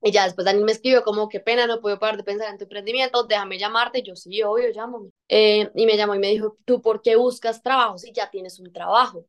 [0.02, 2.58] Y ya después Dani me escribió como, qué pena, no puedo parar de pensar en
[2.58, 4.00] tu emprendimiento, déjame llamarte.
[4.00, 5.10] Y yo, sí, obvio, llámame.
[5.28, 8.60] Eh, y me llamó y me dijo, ¿tú por qué buscas trabajo si ya tienes
[8.60, 9.26] un trabajo?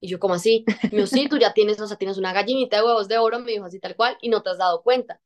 [0.00, 0.64] Y yo, como así?
[0.84, 3.40] Me dijo, sí, tú ya tienes, o sea, tienes una gallinita de huevos de oro,
[3.40, 5.20] me dijo así tal cual, y no te has dado cuenta.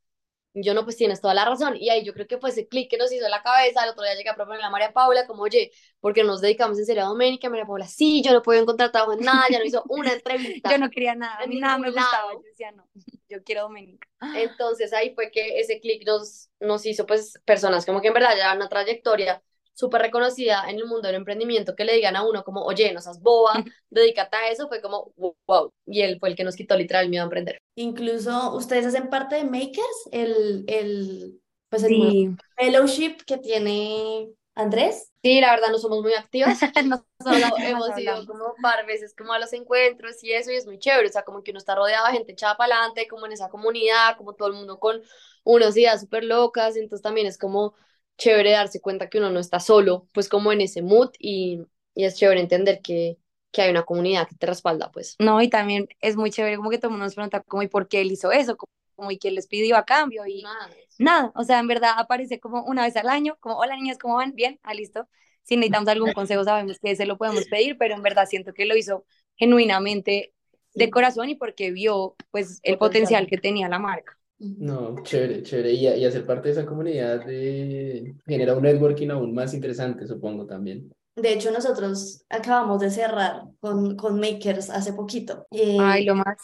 [0.54, 1.76] Y yo, no, pues tienes toda la razón.
[1.78, 3.84] Y ahí yo creo que fue ese clic que nos hizo en la cabeza.
[3.84, 6.78] El otro día llegué a proponerle a María Paula, como, oye, ¿por qué nos dedicamos
[6.78, 7.48] en serio a Doménica?
[7.48, 10.70] María Paula, sí, yo no puedo encontrar trabajo en nada, ya no hizo una entrevista.
[10.70, 12.32] Yo no quería nada, a mí nada me gustaba, lado.
[12.34, 12.86] yo decía no,
[13.30, 14.06] yo quiero Doménica.
[14.34, 18.36] Entonces ahí fue que ese clic nos, nos hizo pues personas como que en verdad
[18.36, 19.42] ya una trayectoria
[19.74, 23.00] súper reconocida en el mundo del emprendimiento que le digan a uno como, oye, no
[23.00, 23.52] seas boba,
[23.90, 25.12] dedícate a eso, fue como,
[25.46, 27.58] wow, y él fue el que nos quitó literal el miedo a emprender.
[27.76, 35.10] Incluso ustedes hacen parte de Makers, el, el, pues el Sí, fellowship que tiene Andrés.
[35.22, 36.58] Sí, la verdad no somos muy activas.
[36.84, 40.50] No Solo hemos ido como un par de veces como a los encuentros y eso,
[40.50, 42.74] y es muy chévere, o sea, como que uno está rodeado de gente echada para
[42.74, 45.00] adelante, como en esa comunidad, como todo el mundo con
[45.44, 47.74] unas ideas súper locas, entonces también es como
[48.16, 51.62] chévere darse cuenta que uno no está solo, pues como en ese mood, y,
[51.94, 53.18] y es chévere entender que,
[53.50, 55.16] que hay una comunidad que te respalda, pues.
[55.18, 57.68] No, y también es muy chévere como que todo el mundo nos pregunta cómo y
[57.68, 60.70] por qué él hizo eso, como, como y quién les pidió a cambio y Nada.
[60.98, 64.16] nada, o sea, en verdad aparece como una vez al año, como hola niñas, ¿cómo
[64.16, 64.34] van?
[64.34, 65.08] Bien, ah, listo.
[65.42, 68.64] Si necesitamos algún consejo sabemos que se lo podemos pedir, pero en verdad siento que
[68.66, 69.04] lo hizo
[69.36, 70.32] genuinamente
[70.74, 74.18] de corazón y porque vio pues el potencial que tenía la marca.
[74.58, 75.72] No, chévere, chévere.
[75.72, 78.14] Y, y hacer parte de esa comunidad de...
[78.26, 80.90] genera un networking aún más interesante, supongo también.
[81.14, 85.46] De hecho, nosotros acabamos de cerrar con, con Makers hace poquito.
[85.50, 86.36] Eh, Ay, lo más.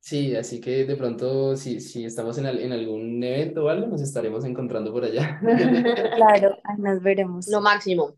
[0.00, 3.86] Sí, así que de pronto, si, si estamos en, al- en algún evento o algo,
[3.86, 5.40] nos estaremos encontrando por allá.
[6.16, 7.46] Claro, nos veremos.
[7.48, 8.14] Lo máximo.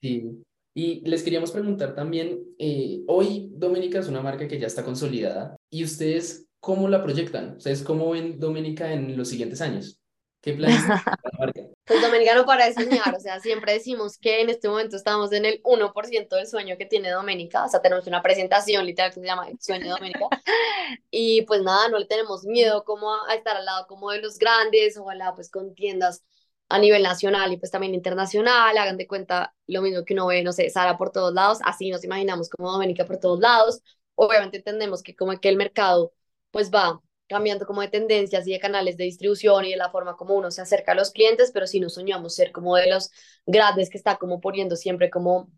[0.00, 0.42] Sí.
[0.74, 5.56] Y les queríamos preguntar también, eh, hoy Doménica es una marca que ya está consolidada,
[5.70, 7.56] ¿y ustedes cómo la proyectan?
[7.56, 9.98] ¿Ustedes cómo ven Doménica en los siguientes años?
[10.40, 11.60] ¿Qué planes tienen para la marca?
[11.84, 15.60] Pues Doménica para diseñar, o sea, siempre decimos que en este momento estamos en el
[15.64, 19.48] 1% del sueño que tiene Doménica, o sea, tenemos una presentación literal que se llama
[19.48, 20.28] El Sueño de Doménica,
[21.10, 24.22] y pues nada, no le tenemos miedo como a, a estar al lado como de
[24.22, 26.22] los grandes, ojalá pues con tiendas
[26.68, 30.44] a nivel nacional y pues también internacional, hagan de cuenta lo mismo que uno ve,
[30.44, 33.82] no sé, Sara por todos lados, así nos imaginamos como Doménica por todos lados,
[34.14, 36.12] obviamente entendemos que como que el mercado
[36.52, 40.16] pues va cambiando como de tendencias y de canales de distribución y de la forma
[40.16, 43.10] como uno se acerca a los clientes, pero sí nos soñamos ser como de los
[43.46, 45.50] grandes que está como poniendo siempre como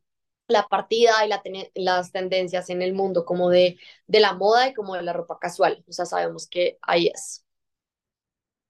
[0.48, 4.68] la partida y la ten- las tendencias en el mundo como de, de la moda
[4.68, 5.84] y como de la ropa casual.
[5.88, 7.44] O sea, sabemos que ahí es.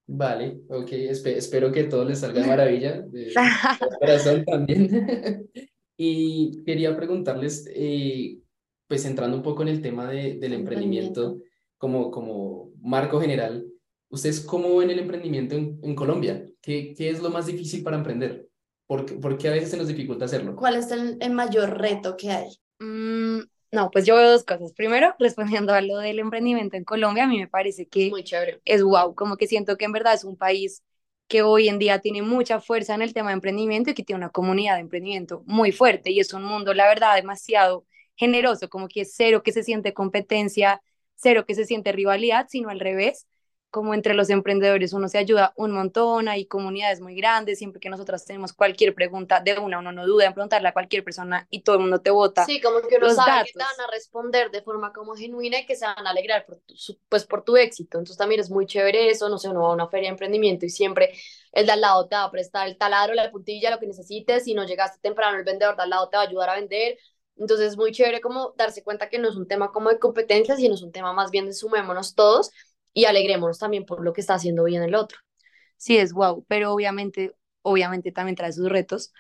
[0.07, 3.49] Vale, ok, espe- espero que todo les salga de maravilla, de,
[3.81, 5.49] de corazón también.
[5.97, 8.41] Y quería preguntarles, eh,
[8.89, 11.39] pues entrando un poco en el tema de, del emprendimiento,
[11.85, 13.67] como, como marco general,
[14.09, 16.45] ¿ustedes cómo ven el emprendimiento en, en Colombia?
[16.63, 18.49] ¿Qué, qué es lo más difícil para emprender?
[18.87, 20.55] ¿Por, qué- por qué a veces se nos dificulta hacerlo?
[20.57, 22.49] ¿Cuál es el, el mayor reto que hay?
[22.79, 23.41] Mm,
[23.73, 24.73] no, pues yo veo dos cosas.
[24.73, 28.61] Primero, respondiendo a lo del emprendimiento en Colombia, a mí me parece que Muy chévere.
[28.65, 30.83] es wow, como que siento que en verdad es un país
[31.29, 34.19] que hoy en día tiene mucha fuerza en el tema de emprendimiento y que tiene
[34.19, 38.89] una comunidad de emprendimiento muy fuerte y es un mundo, la verdad, demasiado generoso, como
[38.89, 40.83] que cero que se siente competencia,
[41.15, 43.27] cero que se siente rivalidad, sino al revés,
[43.75, 47.91] como entre los emprendedores uno se ayuda un montón, hay comunidades muy grandes, siempre que
[47.91, 51.63] nosotras tenemos cualquier pregunta de una, uno no duda en preguntarle a cualquier persona y
[51.63, 52.45] todo el mundo te vota.
[52.45, 53.77] Sí, como que uno los sabe que te datos.
[53.77, 56.75] van a responder de forma como genuina y que se van a alegrar por tu,
[57.09, 57.99] pues por tu éxito.
[57.99, 60.67] Entonces también es muy chévere eso, no sé, uno va a una feria de emprendimiento
[60.67, 61.13] y siempre
[61.51, 64.45] el de al lado te va a prestar el taladro, la puntilla, lo que necesites.
[64.45, 66.97] Si no llegaste temprano, el vendedor de al lado te va a ayudar a vender.
[67.37, 70.57] Entonces es muy chévere como darse cuenta que no es un tema como de competencia,
[70.57, 72.51] sino es un tema más bien de sumémonos todos
[72.93, 75.19] y alegrémonos también por lo que está haciendo bien el otro.
[75.77, 79.13] sí es wow, pero obviamente, obviamente también trae sus retos.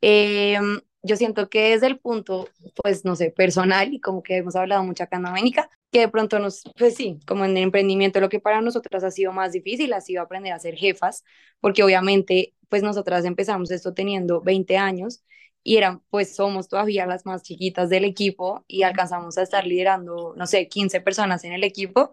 [0.00, 0.58] Eh,
[1.02, 2.48] yo siento que desde el punto,
[2.82, 6.08] pues no sé, personal y como que hemos hablado mucho acá en Doménica, que de
[6.08, 9.52] pronto nos, pues sí, como en el emprendimiento lo que para nosotras ha sido más
[9.52, 11.24] difícil ha sido aprender a ser jefas,
[11.60, 15.22] porque obviamente pues nosotras empezamos esto teniendo 20 años
[15.62, 20.34] y eran, pues somos todavía las más chiquitas del equipo y alcanzamos a estar liderando,
[20.36, 22.12] no sé, 15 personas en el equipo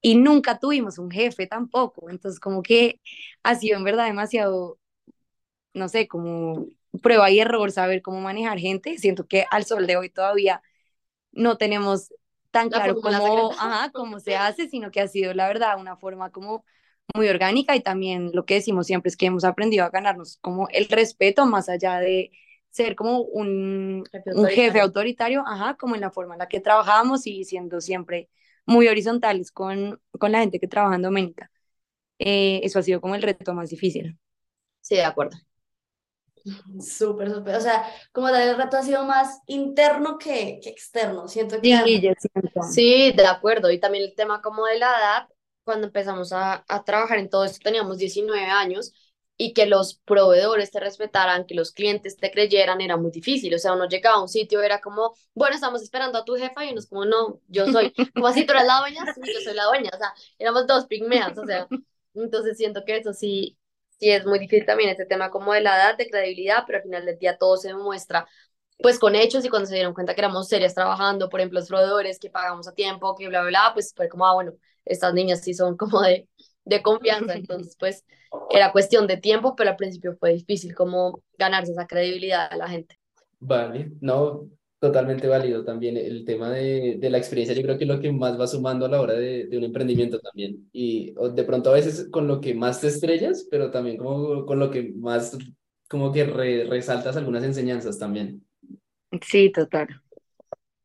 [0.00, 3.00] y nunca tuvimos un jefe tampoco, entonces como que
[3.42, 4.78] ha sido en verdad demasiado,
[5.74, 6.66] no sé, como
[7.02, 8.98] prueba y error saber cómo manejar gente.
[8.98, 10.62] Siento que al sol de hoy todavía
[11.32, 12.12] no tenemos
[12.50, 15.96] tan La claro cómo, ajá, cómo se hace, sino que ha sido, la verdad, una
[15.96, 16.64] forma como
[17.14, 20.68] muy orgánica y también lo que decimos siempre es que hemos aprendido a ganarnos como
[20.70, 22.30] el respeto más allá de
[22.78, 25.44] ser como un, Jefe un jefe autoritario.
[25.46, 28.30] ajá, como en la forma en la que trabajamos y siendo siempre
[28.66, 31.50] muy horizontales con, con la gente que trabaja en Doménica.
[32.18, 34.18] Eh, eso ha sido como el reto más difícil.
[34.80, 35.36] Sí, de acuerdo.
[36.80, 37.56] Súper, súper.
[37.56, 41.28] O sea, como tal, el reto ha sido más interno que, que externo.
[41.28, 42.60] Siento que Sí, yo siento.
[42.60, 43.70] Sí, de acuerdo.
[43.70, 45.28] Y también el tema como de la edad,
[45.64, 48.92] cuando empezamos a, a trabajar en todo esto teníamos 19 años
[49.40, 53.54] y que los proveedores te respetaran, que los clientes te creyeran, era muy difícil.
[53.54, 56.64] O sea, uno llegaba a un sitio, era como, bueno, estamos esperando a tu jefa
[56.64, 59.40] y uno es como, no, yo soy, como así, tú eres la dueña, sí, yo
[59.40, 59.90] soy la dueña.
[59.94, 61.68] O sea, éramos dos pigmeas, o sea,
[62.14, 63.56] entonces siento que eso sí,
[64.00, 66.82] sí es muy difícil también, este tema como de la edad, de credibilidad, pero al
[66.84, 68.26] final del día todo se demuestra
[68.80, 71.68] pues con hechos y cuando se dieron cuenta que éramos serias trabajando, por ejemplo, los
[71.68, 74.52] proveedores que pagamos a tiempo, que bla, bla, bla, pues fue como, ah, bueno,
[74.84, 76.28] estas niñas sí son como de,
[76.68, 77.34] de confianza.
[77.34, 78.04] Entonces, pues
[78.50, 82.68] era cuestión de tiempo, pero al principio fue difícil como ganarse esa credibilidad a la
[82.68, 82.98] gente.
[83.40, 84.50] Vale, no,
[84.80, 87.54] totalmente válido también el tema de, de la experiencia.
[87.54, 89.64] Yo creo que es lo que más va sumando a la hora de, de un
[89.64, 90.68] emprendimiento también.
[90.72, 94.58] Y de pronto a veces con lo que más te estrellas, pero también como con
[94.58, 95.36] lo que más
[95.88, 98.44] como que resaltas algunas enseñanzas también.
[99.22, 99.88] Sí, total.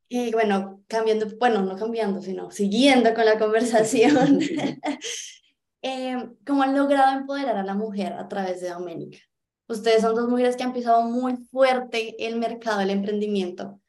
[0.10, 4.40] Y bueno, cambiando, bueno, no cambiando, sino siguiendo con la conversación,
[5.84, 9.20] eh, ¿cómo han logrado empoderar a la mujer a través de Doménica?
[9.68, 13.80] Ustedes son dos mujeres que han pisado muy fuerte el mercado del emprendimiento.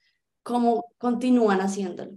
[0.42, 2.12] ¿Cómo continúan haciéndolo?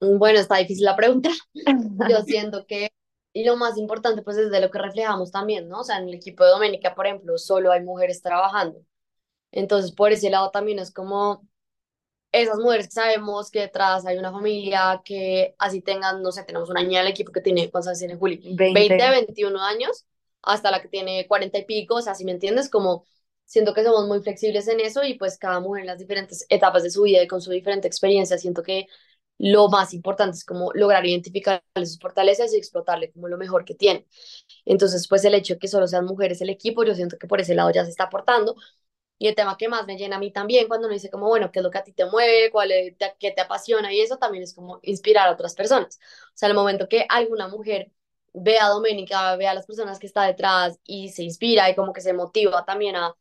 [0.00, 1.30] Bueno, está difícil la pregunta.
[2.08, 2.90] Yo siento que
[3.36, 5.80] y lo más importante, pues, es de lo que reflejamos también, ¿no?
[5.80, 8.80] O sea, en el equipo de Doménica, por ejemplo, solo hay mujeres trabajando.
[9.50, 11.46] Entonces, por ese lado también es como
[12.34, 16.68] esas mujeres que sabemos que detrás hay una familia, que así tengan, no sé, tenemos
[16.68, 18.56] una niña del equipo que tiene, ¿cuántos años tiene Juli?
[18.56, 19.10] 20.
[19.10, 20.04] 21 años,
[20.42, 23.04] hasta la que tiene 40 y pico, o sea, si me entiendes, como
[23.44, 26.82] siento que somos muy flexibles en eso y pues cada mujer en las diferentes etapas
[26.82, 28.88] de su vida y con su diferente experiencia, siento que
[29.38, 33.74] lo más importante es como lograr identificar sus fortalezas y explotarle como lo mejor que
[33.74, 34.06] tiene.
[34.64, 37.40] Entonces, pues el hecho de que solo sean mujeres el equipo, yo siento que por
[37.40, 38.56] ese lado ya se está aportando.
[39.18, 41.50] Y el tema que más me llena a mí también, cuando uno dice como, bueno,
[41.52, 42.50] ¿qué es lo que a ti te mueve?
[42.50, 43.92] ¿Cuál es, qué te apasiona?
[43.92, 45.98] Y eso también es como inspirar a otras personas.
[46.28, 47.90] O sea, el momento que alguna mujer
[48.32, 51.92] ve a Doménica, ve a las personas que está detrás y se inspira y como
[51.92, 53.14] que se motiva también a,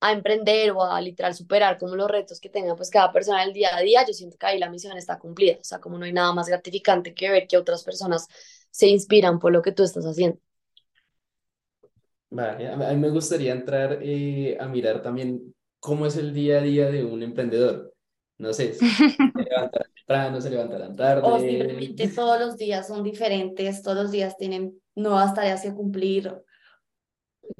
[0.00, 3.52] a emprender o a literal superar como los retos que tenga pues cada persona el
[3.52, 6.04] día a día, yo siento que ahí la misión está cumplida, o sea, como no
[6.04, 8.28] hay nada más gratificante que ver que otras personas
[8.70, 10.38] se inspiran por lo que tú estás haciendo.
[12.30, 16.62] Vale, a mí me gustaría entrar eh, a mirar también cómo es el día a
[16.62, 17.94] día de un emprendedor.
[18.36, 18.84] No sé, se
[19.34, 21.22] levantarán temprano, se levantarán tarde.
[21.24, 26.32] O simplemente todos los días son diferentes, todos los días tienen nuevas tareas que cumplir,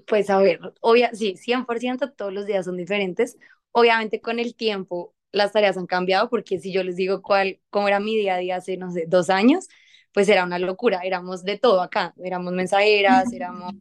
[0.07, 3.39] pues a ver, obvia, sí, 100% todos los días son diferentes.
[3.73, 7.89] Obviamente con el tiempo las tareas han cambiado porque si yo les digo cuál, cómo
[7.89, 9.69] era mi día a día hace, no sé, dos años,
[10.13, 13.75] pues era una locura, éramos de todo acá, éramos mensajeras, éramos,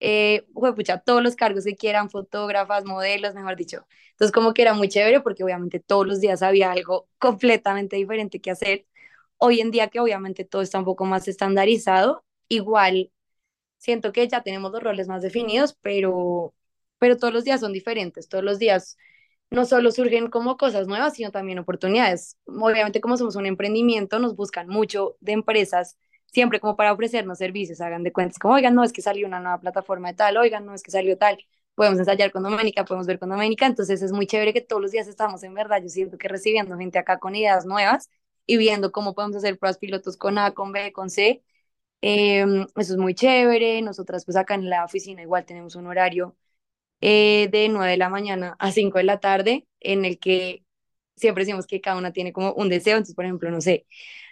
[0.00, 3.86] eh, pucha, todos los cargos que quieran, fotógrafas, modelos, mejor dicho.
[4.10, 8.40] Entonces como que era muy chévere porque obviamente todos los días había algo completamente diferente
[8.40, 8.86] que hacer.
[9.38, 13.12] Hoy en día que obviamente todo está un poco más estandarizado, igual
[13.78, 16.54] siento que ya tenemos los roles más definidos, pero,
[16.98, 18.96] pero todos los días son diferentes, todos los días
[19.50, 22.36] no solo surgen como cosas nuevas, sino también oportunidades.
[22.46, 27.80] Obviamente como somos un emprendimiento, nos buscan mucho de empresas, siempre como para ofrecernos servicios,
[27.80, 30.66] hagan de cuentas, como, oigan, no, es que salió una nueva plataforma de tal, oigan,
[30.66, 31.38] no, es que salió tal,
[31.74, 34.90] podemos ensayar con Doménica, podemos ver con Doménica, entonces es muy chévere que todos los
[34.92, 38.10] días estamos en verdad, yo siento que recibiendo gente acá con ideas nuevas
[38.46, 41.42] y viendo cómo podemos hacer pruebas pilotos con A, con B, con C,
[42.00, 43.82] Em, eso es muy chévere.
[43.82, 46.36] Nosotras pues acá en la oficina igual tenemos un horario
[47.00, 50.64] eh, de 9 de la mañana a 5 de la tarde en el que
[51.16, 52.96] siempre decimos que cada una tiene como un deseo.
[52.96, 53.86] Entonces, por ejemplo, no sé,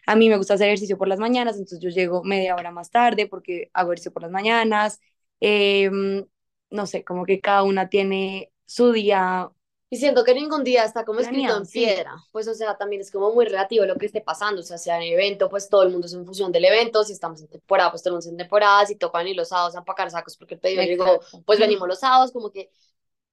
[0.06, 2.90] a mí me gusta hacer ejercicio por las mañanas, entonces yo llego media hora más
[2.90, 5.00] tarde porque hago ejercicio por las mañanas.
[5.40, 6.26] Em,
[6.70, 9.50] no sé, como que cada una tiene su día.
[9.90, 13.12] Y siento que ningún día está como escrito en piedra, pues o sea, también es
[13.12, 15.90] como muy relativo lo que esté pasando, o sea, si hay evento, pues todo el
[15.90, 18.36] mundo es en función del evento, si estamos en temporada, pues todo el mundo en
[18.38, 21.86] temporada, si tocan y los sábados a empacar sacos porque el pedido llegó, pues venimos
[21.86, 22.70] los sábados, como que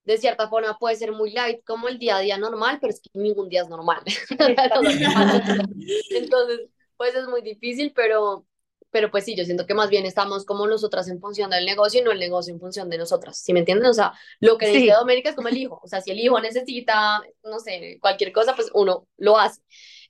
[0.04, 3.02] de cierta forma puede ser muy light como el día a día normal, pero es
[3.02, 4.02] que ningún día es normal.
[6.10, 8.46] Entonces, pues es muy difícil, pero
[8.92, 12.02] pero pues sí, yo siento que más bien estamos como nosotras en función del negocio
[12.02, 13.88] y no el negocio en función de nosotras, ¿sí me entienden?
[13.88, 16.40] O sea, lo que dice Doménica es como el hijo, o sea, si el hijo
[16.40, 19.62] necesita, no sé, cualquier cosa, pues uno lo hace.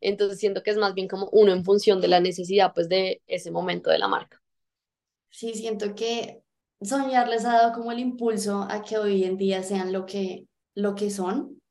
[0.02, 3.22] Entonces siento que es más bien como uno en función de la necesidad, pues de
[3.28, 4.42] ese momento de la marca.
[5.30, 6.42] Sí, siento que
[6.82, 10.48] soñar les ha dado como el impulso a que hoy en día sean lo que,
[10.76, 11.62] lo que son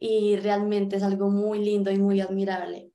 [0.00, 2.90] y realmente es algo muy lindo y muy admirable.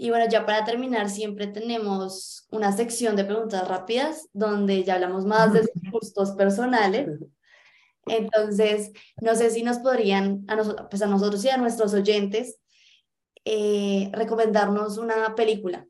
[0.00, 5.24] Y bueno, ya para terminar, siempre tenemos una sección de preguntas rápidas donde ya hablamos
[5.24, 5.62] más de
[5.92, 7.18] gustos personales.
[8.06, 12.58] Entonces, no sé si nos podrían, a, nosotros, pues a nosotros y a nuestros oyentes,
[13.44, 15.86] eh, recomendarnos una película.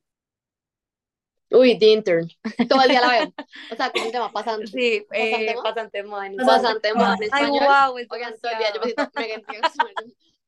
[1.51, 2.29] Uy, The Intern.
[2.69, 3.35] Todo el día la veo.
[3.73, 4.67] O sea, es un tema pasante.
[4.67, 6.31] Sí, eh, pasante moda.
[6.45, 7.59] Pasante moda en español.
[7.63, 9.43] Ay, wow, Oigan, todo el día yo me siento mega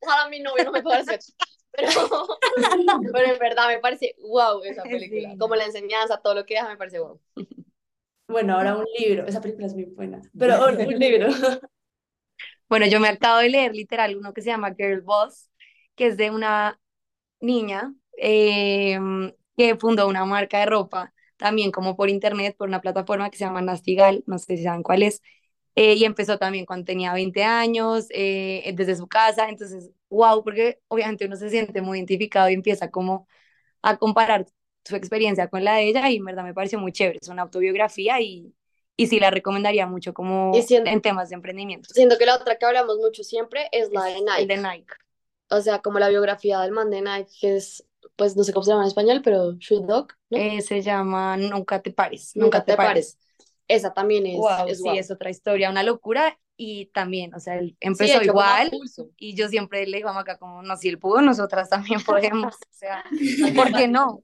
[0.03, 1.21] Ojalá mi novio no me pueda hacer.
[1.73, 1.91] Pero,
[3.13, 5.35] pero en verdad me parece wow esa película.
[5.39, 7.21] Como la enseñanza, todo lo que deja me parece wow.
[8.29, 9.27] Bueno, ahora un libro.
[9.27, 10.21] Esa película es muy buena.
[10.39, 11.29] Pero un libro.
[12.69, 15.51] Bueno, yo me acabo de leer literal uno que se llama Girl Boss,
[15.97, 16.81] que es de una
[17.41, 23.31] niña em, que fundó una marca de ropa también como por internet, por una plataforma
[23.31, 25.23] que se llama Nastigal, no sé si saben cuál es,
[25.75, 30.81] eh, y empezó también cuando tenía 20 años, eh, desde su casa, entonces, wow, porque
[30.89, 33.27] obviamente uno se siente muy identificado y empieza como
[33.83, 34.47] a comparar
[34.85, 37.43] su experiencia con la de ella y en verdad me pareció muy chévere, es una
[37.43, 38.55] autobiografía y,
[38.97, 41.89] y sí la recomendaría mucho como en temas de emprendimiento.
[41.93, 44.43] Siento que la otra que hablamos mucho siempre es la de Nike.
[44.43, 44.95] El de Nike.
[45.49, 47.85] O sea, como la biografía del man de Nike, que es
[48.21, 50.37] pues no sé cómo se llama en español, pero Shoot Dog, ¿no?
[50.37, 52.33] Eh, se llama Nunca te pares.
[52.35, 53.19] Nunca, te, pares.
[53.67, 56.39] Esa también es, wow, sí, es otra historia, una locura.
[56.55, 58.71] Y también, o sea, él empezó igual
[59.17, 62.55] y yo siempre le digo a Maca como, no, si él pudo, nosotras también podemos.
[62.57, 63.05] o sea,
[63.57, 64.23] ¿por qué no?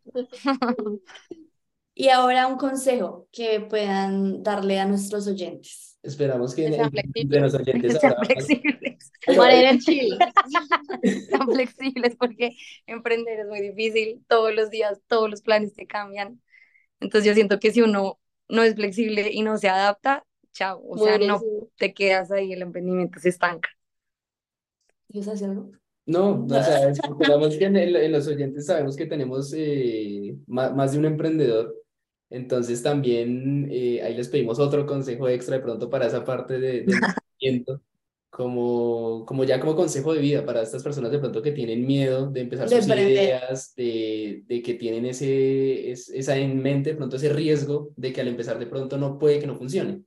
[1.95, 5.96] y ahora un consejo que puedan darle a nuestros oyentes.
[6.07, 7.55] Esperamos que, sean flexibles.
[7.55, 9.13] oyentes sean flexibles.
[11.29, 14.25] sean flexibles porque emprender es muy difícil.
[14.29, 16.41] Todos los días, todos los planes te cambian.
[17.01, 20.81] Entonces yo siento que si uno no es flexible y no se adapta, chao.
[20.87, 21.41] O sea, no
[21.77, 23.69] te quedas ahí, el emprendimiento se estanca.
[25.09, 25.73] ¿Quieres hacer algo?
[26.07, 30.99] No, o sea, esperamos que en, los oyentes sabemos que tenemos eh, más, más de
[30.99, 31.75] un emprendedor
[32.31, 36.83] entonces también eh, ahí les pedimos otro consejo extra de pronto para esa parte de,
[36.83, 37.83] de emprendimiento,
[38.31, 42.31] como, como ya como consejo de vida para estas personas de pronto que tienen miedo
[42.31, 47.33] de empezar sus ideas, de, de, que tienen ese, esa en mente, de pronto ese
[47.33, 50.03] riesgo de que al empezar de pronto no puede que no funcione.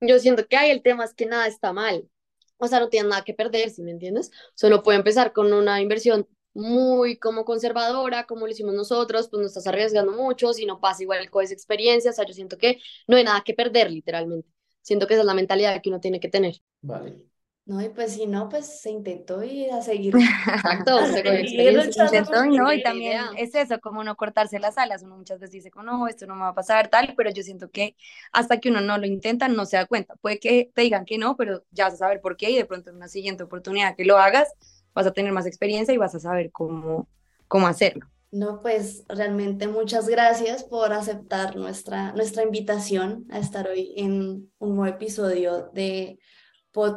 [0.00, 2.08] Yo siento que hay el tema es que nada está mal.
[2.56, 4.30] O sea, no tienen nada que perder, ¿sí me entiendes?
[4.54, 9.46] Solo puede empezar con una inversión muy como conservadora, como lo hicimos nosotros, pues no
[9.46, 12.80] estás arriesgando mucho, si no pasa igual con esa experiencia, o sea, yo siento que
[13.06, 14.48] no hay nada que perder, literalmente.
[14.82, 16.56] Siento que esa es la mentalidad que uno tiene que tener.
[16.80, 17.32] Vale.
[17.64, 20.16] No, y pues si no, pues se intentó y a seguir.
[20.16, 25.04] Exacto, se intentó y no, y también es eso, como no cortarse las alas.
[25.04, 27.70] Uno muchas veces dice, no, esto no me va a pasar, tal, pero yo siento
[27.70, 27.96] que
[28.32, 30.16] hasta que uno no lo intenta, no se da cuenta.
[30.16, 32.64] Puede que te digan que no, pero ya vas a saber por qué y de
[32.64, 34.48] pronto en una siguiente oportunidad que lo hagas,
[34.94, 37.08] vas a tener más experiencia y vas a saber cómo,
[37.48, 38.06] cómo hacerlo.
[38.32, 44.76] No, pues realmente muchas gracias por aceptar nuestra, nuestra invitación a estar hoy en un
[44.76, 46.18] nuevo episodio de,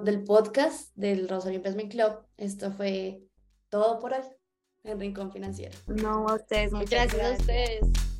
[0.04, 2.20] del podcast del Rosario Investment Club.
[2.38, 3.22] Esto fue
[3.68, 4.22] todo por hoy
[4.86, 5.78] en Rincón Financiero.
[5.88, 8.15] No, a ustedes, muchas, gracias a ustedes.